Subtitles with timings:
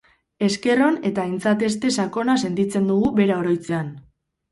[0.45, 3.93] Esker on eta aintzateste sakona sentitzen dugu bera oroitzean.